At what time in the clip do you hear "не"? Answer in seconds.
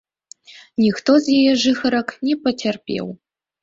2.31-2.35